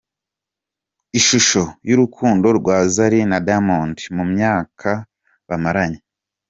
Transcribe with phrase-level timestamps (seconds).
[1.19, 4.89] Ishusho y’urukundo rwa Zari na Diamond mu myaka
[5.47, 5.99] bamaranye.